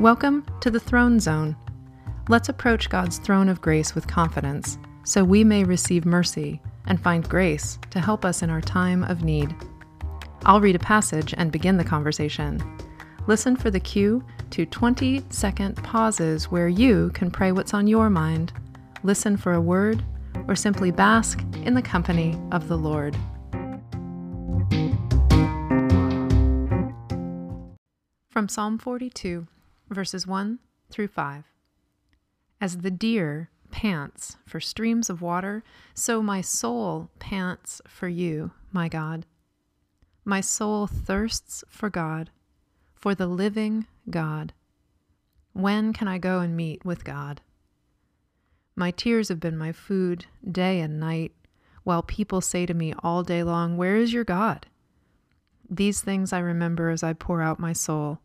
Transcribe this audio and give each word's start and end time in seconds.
Welcome 0.00 0.46
to 0.60 0.70
the 0.70 0.78
Throne 0.78 1.18
Zone. 1.18 1.56
Let's 2.28 2.48
approach 2.48 2.88
God's 2.88 3.18
throne 3.18 3.48
of 3.48 3.60
grace 3.60 3.96
with 3.96 4.06
confidence 4.06 4.78
so 5.02 5.24
we 5.24 5.42
may 5.42 5.64
receive 5.64 6.06
mercy 6.06 6.62
and 6.86 7.02
find 7.02 7.28
grace 7.28 7.80
to 7.90 7.98
help 7.98 8.24
us 8.24 8.40
in 8.40 8.48
our 8.48 8.60
time 8.60 9.02
of 9.02 9.24
need. 9.24 9.52
I'll 10.44 10.60
read 10.60 10.76
a 10.76 10.78
passage 10.78 11.34
and 11.36 11.50
begin 11.50 11.78
the 11.78 11.84
conversation. 11.84 12.62
Listen 13.26 13.56
for 13.56 13.72
the 13.72 13.80
cue 13.80 14.24
to 14.50 14.64
20 14.64 15.24
second 15.30 15.74
pauses 15.82 16.48
where 16.48 16.68
you 16.68 17.10
can 17.12 17.28
pray 17.28 17.50
what's 17.50 17.74
on 17.74 17.88
your 17.88 18.08
mind, 18.08 18.52
listen 19.02 19.36
for 19.36 19.54
a 19.54 19.60
word, 19.60 20.04
or 20.46 20.54
simply 20.54 20.92
bask 20.92 21.42
in 21.64 21.74
the 21.74 21.82
company 21.82 22.40
of 22.52 22.68
the 22.68 22.78
Lord. 22.78 23.16
From 28.30 28.48
Psalm 28.48 28.78
42, 28.78 29.48
verses 29.90 30.26
1 30.26 30.58
through 30.90 31.08
5. 31.08 31.44
As 32.60 32.78
the 32.78 32.90
deer 32.90 33.50
pants 33.70 34.36
for 34.46 34.60
streams 34.60 35.10
of 35.10 35.22
water, 35.22 35.62
so 35.94 36.22
my 36.22 36.40
soul 36.40 37.10
pants 37.18 37.80
for 37.86 38.08
you, 38.08 38.52
my 38.72 38.88
God. 38.88 39.26
My 40.24 40.40
soul 40.40 40.86
thirsts 40.86 41.64
for 41.68 41.88
God, 41.90 42.30
for 42.94 43.14
the 43.14 43.26
living 43.26 43.86
God. 44.10 44.52
When 45.52 45.92
can 45.92 46.08
I 46.08 46.18
go 46.18 46.40
and 46.40 46.56
meet 46.56 46.84
with 46.84 47.04
God? 47.04 47.40
My 48.76 48.90
tears 48.90 49.28
have 49.28 49.40
been 49.40 49.58
my 49.58 49.72
food 49.72 50.26
day 50.48 50.80
and 50.80 51.00
night, 51.00 51.32
while 51.82 52.02
people 52.02 52.40
say 52.40 52.66
to 52.66 52.74
me 52.74 52.92
all 53.02 53.22
day 53.22 53.42
long, 53.42 53.76
Where 53.76 53.96
is 53.96 54.12
your 54.12 54.24
God? 54.24 54.66
These 55.68 56.00
things 56.00 56.32
I 56.32 56.38
remember 56.38 56.90
as 56.90 57.02
I 57.02 57.12
pour 57.12 57.42
out 57.42 57.58
my 57.58 57.72
soul. 57.72 58.20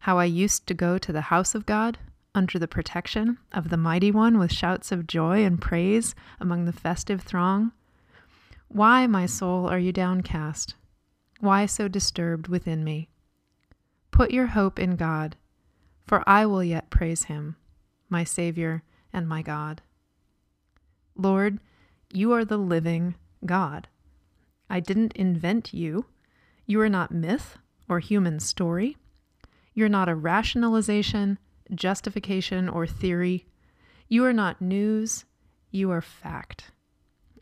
How 0.00 0.18
I 0.18 0.24
used 0.24 0.66
to 0.66 0.74
go 0.74 0.98
to 0.98 1.12
the 1.12 1.22
house 1.32 1.54
of 1.54 1.66
God 1.66 1.98
under 2.34 2.58
the 2.58 2.68
protection 2.68 3.38
of 3.52 3.70
the 3.70 3.76
Mighty 3.76 4.10
One 4.10 4.38
with 4.38 4.52
shouts 4.52 4.92
of 4.92 5.06
joy 5.06 5.44
and 5.44 5.60
praise 5.60 6.14
among 6.38 6.64
the 6.64 6.72
festive 6.72 7.22
throng. 7.22 7.72
Why, 8.68 9.06
my 9.06 9.26
soul, 9.26 9.66
are 9.66 9.78
you 9.78 9.92
downcast? 9.92 10.74
Why 11.40 11.66
so 11.66 11.88
disturbed 11.88 12.48
within 12.48 12.84
me? 12.84 13.08
Put 14.10 14.30
your 14.30 14.46
hope 14.48 14.78
in 14.78 14.96
God, 14.96 15.36
for 16.06 16.22
I 16.28 16.46
will 16.46 16.64
yet 16.64 16.90
praise 16.90 17.24
him, 17.24 17.56
my 18.08 18.24
Savior 18.24 18.82
and 19.12 19.28
my 19.28 19.42
God. 19.42 19.82
Lord, 21.16 21.58
you 22.12 22.32
are 22.32 22.44
the 22.44 22.58
living 22.58 23.14
God. 23.44 23.88
I 24.68 24.80
didn't 24.80 25.14
invent 25.14 25.72
you. 25.72 26.06
You 26.66 26.80
are 26.80 26.88
not 26.88 27.10
myth 27.10 27.58
or 27.88 28.00
human 28.00 28.40
story. 28.40 28.96
You're 29.76 29.90
not 29.90 30.08
a 30.08 30.14
rationalization, 30.14 31.38
justification, 31.74 32.66
or 32.66 32.86
theory. 32.86 33.44
You 34.08 34.24
are 34.24 34.32
not 34.32 34.62
news. 34.62 35.26
You 35.70 35.90
are 35.90 36.00
fact. 36.00 36.70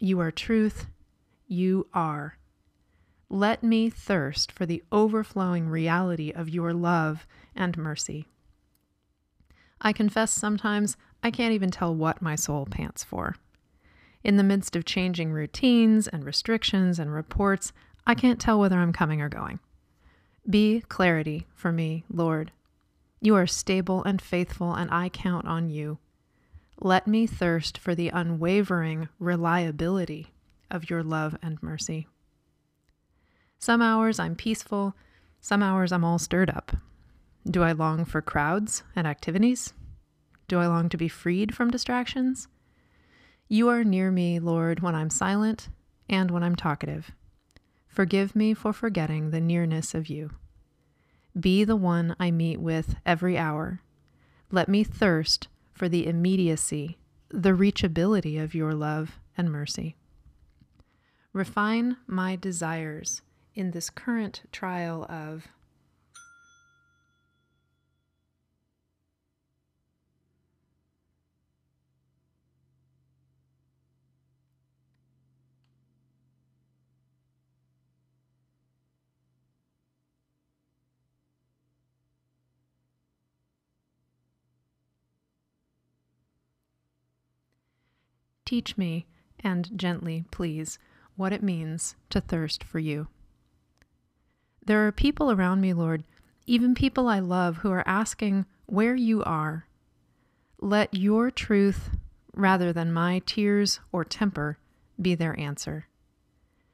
You 0.00 0.18
are 0.18 0.32
truth. 0.32 0.86
You 1.46 1.86
are. 1.94 2.36
Let 3.30 3.62
me 3.62 3.88
thirst 3.88 4.50
for 4.50 4.66
the 4.66 4.82
overflowing 4.90 5.68
reality 5.68 6.32
of 6.32 6.48
your 6.48 6.74
love 6.74 7.24
and 7.54 7.78
mercy. 7.78 8.26
I 9.80 9.92
confess 9.92 10.32
sometimes 10.32 10.96
I 11.22 11.30
can't 11.30 11.54
even 11.54 11.70
tell 11.70 11.94
what 11.94 12.20
my 12.20 12.34
soul 12.34 12.66
pants 12.66 13.04
for. 13.04 13.36
In 14.24 14.38
the 14.38 14.42
midst 14.42 14.74
of 14.74 14.84
changing 14.84 15.30
routines 15.30 16.08
and 16.08 16.24
restrictions 16.24 16.98
and 16.98 17.12
reports, 17.12 17.72
I 18.08 18.16
can't 18.16 18.40
tell 18.40 18.58
whether 18.58 18.78
I'm 18.78 18.92
coming 18.92 19.20
or 19.20 19.28
going. 19.28 19.60
Be 20.48 20.82
clarity 20.88 21.46
for 21.54 21.72
me, 21.72 22.04
Lord. 22.10 22.52
You 23.20 23.34
are 23.36 23.46
stable 23.46 24.04
and 24.04 24.20
faithful, 24.20 24.74
and 24.74 24.90
I 24.90 25.08
count 25.08 25.46
on 25.46 25.70
you. 25.70 25.98
Let 26.80 27.06
me 27.06 27.26
thirst 27.26 27.78
for 27.78 27.94
the 27.94 28.10
unwavering 28.10 29.08
reliability 29.18 30.34
of 30.70 30.90
your 30.90 31.02
love 31.02 31.36
and 31.42 31.62
mercy. 31.62 32.06
Some 33.58 33.80
hours 33.80 34.18
I'm 34.18 34.36
peaceful, 34.36 34.94
some 35.40 35.62
hours 35.62 35.92
I'm 35.92 36.04
all 36.04 36.18
stirred 36.18 36.50
up. 36.50 36.76
Do 37.48 37.62
I 37.62 37.72
long 37.72 38.04
for 38.04 38.20
crowds 38.20 38.82
and 38.94 39.06
activities? 39.06 39.72
Do 40.48 40.58
I 40.58 40.66
long 40.66 40.90
to 40.90 40.98
be 40.98 41.08
freed 41.08 41.54
from 41.54 41.70
distractions? 41.70 42.48
You 43.48 43.68
are 43.68 43.84
near 43.84 44.10
me, 44.10 44.38
Lord, 44.38 44.80
when 44.80 44.94
I'm 44.94 45.10
silent 45.10 45.68
and 46.08 46.30
when 46.30 46.42
I'm 46.42 46.56
talkative. 46.56 47.12
Forgive 47.94 48.34
me 48.34 48.54
for 48.54 48.72
forgetting 48.72 49.30
the 49.30 49.40
nearness 49.40 49.94
of 49.94 50.08
you. 50.08 50.30
Be 51.38 51.62
the 51.62 51.76
one 51.76 52.16
I 52.18 52.32
meet 52.32 52.60
with 52.60 52.96
every 53.06 53.38
hour. 53.38 53.82
Let 54.50 54.68
me 54.68 54.82
thirst 54.82 55.46
for 55.72 55.88
the 55.88 56.08
immediacy, 56.08 56.98
the 57.28 57.50
reachability 57.50 58.42
of 58.42 58.52
your 58.52 58.74
love 58.74 59.20
and 59.38 59.48
mercy. 59.48 59.94
Refine 61.32 61.96
my 62.08 62.34
desires 62.34 63.22
in 63.54 63.70
this 63.70 63.90
current 63.90 64.42
trial 64.50 65.06
of 65.08 65.46
Teach 88.44 88.76
me, 88.76 89.06
and 89.40 89.70
gently, 89.76 90.24
please, 90.30 90.78
what 91.16 91.32
it 91.32 91.42
means 91.42 91.96
to 92.10 92.20
thirst 92.20 92.62
for 92.62 92.78
you. 92.78 93.08
There 94.64 94.86
are 94.86 94.92
people 94.92 95.30
around 95.30 95.60
me, 95.60 95.72
Lord, 95.72 96.04
even 96.46 96.74
people 96.74 97.08
I 97.08 97.20
love, 97.20 97.58
who 97.58 97.70
are 97.70 97.86
asking 97.86 98.46
where 98.66 98.94
you 98.94 99.22
are. 99.24 99.66
Let 100.60 100.94
your 100.94 101.30
truth, 101.30 101.90
rather 102.34 102.72
than 102.72 102.92
my 102.92 103.20
tears 103.24 103.80
or 103.92 104.04
temper, 104.04 104.58
be 105.00 105.14
their 105.14 105.38
answer. 105.38 105.86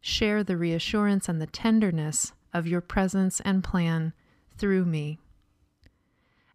Share 0.00 0.42
the 0.42 0.56
reassurance 0.56 1.28
and 1.28 1.40
the 1.40 1.46
tenderness 1.46 2.32
of 2.52 2.66
your 2.66 2.80
presence 2.80 3.40
and 3.40 3.64
plan 3.64 4.12
through 4.56 4.84
me. 4.84 5.18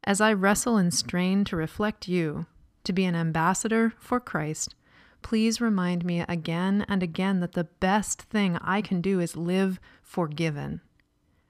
As 0.03 0.21
I 0.21 0.33
wrestle 0.33 0.77
and 0.77 0.93
strain 0.93 1.43
to 1.45 1.55
reflect 1.55 2.07
you, 2.07 2.45
to 2.83 2.93
be 2.93 3.03
an 3.05 3.15
ambassador 3.15 3.93
for 3.99 4.19
Christ, 4.19 4.75
please 5.21 5.61
remind 5.61 6.05
me 6.05 6.21
again 6.21 6.85
and 6.87 7.03
again 7.03 7.39
that 7.39 7.53
the 7.53 7.65
best 7.65 8.23
thing 8.23 8.57
I 8.57 8.81
can 8.81 9.01
do 9.01 9.19
is 9.19 9.35
live 9.35 9.79
forgiven. 10.01 10.81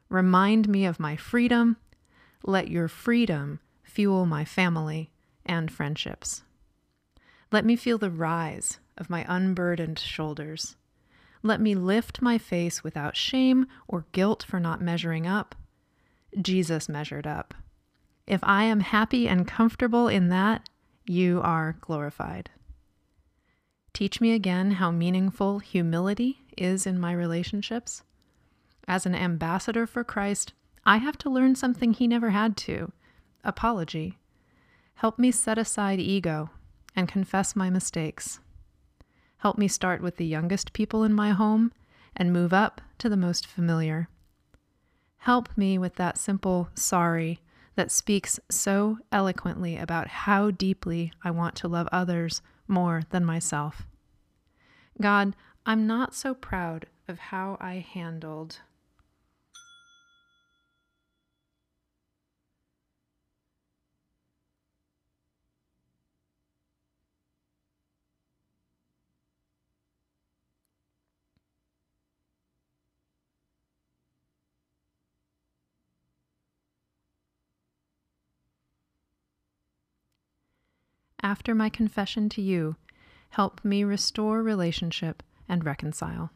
Remind 0.10 0.68
me 0.70 0.86
of 0.86 1.00
my 1.00 1.16
freedom. 1.16 1.78
Let 2.44 2.70
your 2.70 2.88
freedom 2.88 3.60
fuel 3.84 4.26
my 4.26 4.46
family 4.46 5.12
and 5.46 5.72
friendships. 5.72 6.44
Let 7.52 7.66
me 7.66 7.76
feel 7.76 7.98
the 7.98 8.12
rise 8.12 8.80
of 8.98 9.10
my 9.10 9.26
unburdened 9.28 10.00
shoulders. 10.00 10.76
Let 11.44 11.62
me 11.62 11.76
lift 11.76 12.22
my 12.22 12.38
face 12.38 12.84
without 12.84 13.16
shame 13.16 13.68
or 13.88 14.06
guilt 14.12 14.44
for 14.48 14.60
not 14.60 14.82
measuring 14.82 15.28
up. 15.28 15.56
Jesus 16.42 16.90
measured 16.90 17.28
up. 17.28 17.54
If 18.26 18.42
I 18.44 18.64
am 18.64 18.82
happy 18.82 19.28
and 19.28 19.48
comfortable 19.48 20.08
in 20.08 20.28
that, 20.30 20.68
you 21.06 21.40
are 21.42 21.78
glorified. 21.80 22.50
Teach 23.98 24.22
me 24.22 24.34
again 24.34 24.74
how 24.74 24.92
meaningful 24.92 25.58
humility 25.58 26.44
is 26.56 26.86
in 26.86 27.00
my 27.00 27.12
relationships. 27.12 28.04
As 28.88 29.08
an 29.08 29.16
ambassador 29.16 29.88
for 29.88 30.04
Christ, 30.04 30.54
I 30.86 30.98
have 30.98 31.18
to 31.18 31.32
learn 31.32 31.56
something 31.56 31.94
he 31.94 32.08
never 32.08 32.30
had 32.30 32.56
to 32.58 32.92
apology. 33.44 34.20
Help 34.94 35.18
me 35.18 35.32
set 35.32 35.58
aside 35.58 36.00
ego 36.00 36.52
and 36.96 37.08
confess 37.08 37.56
my 37.56 37.72
mistakes. 37.72 38.40
Help 39.40 39.58
me 39.58 39.68
start 39.68 40.00
with 40.00 40.18
the 40.18 40.28
youngest 40.28 40.74
people 40.74 41.04
in 41.04 41.12
my 41.12 41.32
home 41.32 41.72
and 42.16 42.32
move 42.32 42.54
up 42.54 42.82
to 43.00 43.10
the 43.10 43.18
most 43.18 43.48
familiar. 43.48 44.10
Help 45.18 45.50
me 45.58 45.80
with 45.80 45.96
that 45.96 46.20
simple 46.20 46.70
sorry 46.76 47.40
that 47.74 47.90
speaks 47.90 48.40
so 48.48 49.00
eloquently 49.12 49.76
about 49.76 50.08
how 50.08 50.52
deeply 50.52 51.12
I 51.24 51.32
want 51.32 51.56
to 51.56 51.68
love 51.68 51.90
others 51.92 52.44
more 52.68 53.04
than 53.10 53.26
myself. 53.26 53.88
God, 55.00 55.36
I'm 55.66 55.86
not 55.86 56.16
so 56.16 56.34
proud 56.34 56.88
of 57.08 57.20
how 57.20 57.58
I 57.60 57.76
handled. 57.76 58.60
After 81.28 81.54
my 81.54 81.68
confession 81.68 82.30
to 82.30 82.42
you, 82.42 82.78
help 83.32 83.60
me 83.62 83.84
restore 83.84 84.42
relationship 84.42 85.22
and 85.50 85.66
reconcile. 85.66 86.32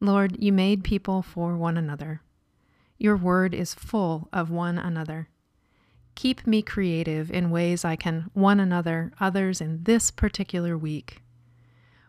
Lord, 0.00 0.42
you 0.42 0.50
made 0.50 0.82
people 0.82 1.20
for 1.20 1.54
one 1.54 1.76
another. 1.76 2.22
Your 2.96 3.18
word 3.18 3.52
is 3.52 3.74
full 3.74 4.30
of 4.32 4.50
one 4.50 4.78
another. 4.78 5.28
Keep 6.14 6.46
me 6.46 6.62
creative 6.62 7.30
in 7.30 7.50
ways 7.50 7.84
I 7.84 7.96
can 7.96 8.30
one 8.32 8.60
another 8.60 9.12
others 9.20 9.60
in 9.60 9.82
this 9.82 10.10
particular 10.10 10.78
week. 10.78 11.20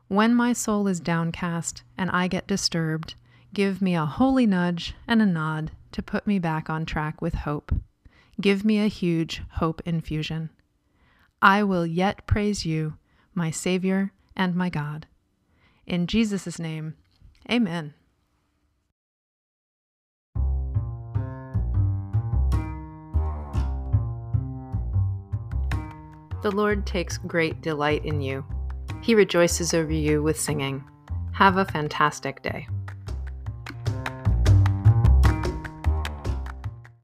When 0.07 0.33
my 0.33 0.53
soul 0.53 0.87
is 0.87 1.01
downcast 1.01 1.83
and 1.97 2.09
I 2.11 2.29
get 2.29 2.47
disturbed, 2.47 3.15
give 3.53 3.81
me 3.81 3.93
a 3.93 4.05
holy 4.05 4.45
nudge 4.45 4.95
and 5.05 5.21
a 5.21 5.25
nod 5.25 5.71
to 5.91 6.01
put 6.01 6.25
me 6.25 6.39
back 6.39 6.69
on 6.69 6.85
track 6.85 7.21
with 7.21 7.33
hope. 7.33 7.73
Give 8.39 8.63
me 8.63 8.79
a 8.79 8.87
huge 8.87 9.41
hope 9.55 9.81
infusion. 9.85 10.49
I 11.41 11.63
will 11.63 11.85
yet 11.85 12.27
praise 12.27 12.65
you, 12.65 12.95
my 13.33 13.49
Savior 13.49 14.11
and 14.35 14.55
my 14.55 14.69
God. 14.69 15.07
In 15.87 16.05
Jesus' 16.05 16.59
name, 16.59 16.95
amen. 17.49 17.95
The 26.43 26.51
Lord 26.51 26.85
takes 26.87 27.17
great 27.19 27.61
delight 27.61 28.05
in 28.05 28.21
you. 28.21 28.45
He 29.01 29.15
rejoices 29.15 29.73
over 29.73 29.93
you 29.93 30.23
with 30.23 30.39
singing. 30.39 30.83
Have 31.33 31.57
a 31.57 31.65
fantastic 31.65 32.41
day. 32.41 32.67